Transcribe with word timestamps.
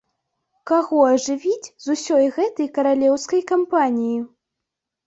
Каго 0.69 0.97
ажывіць 1.09 1.69
з 1.85 1.99
усёй 1.99 2.27
гэтай 2.39 2.67
каралеўскай 2.79 3.41
кампаніі? 3.55 4.19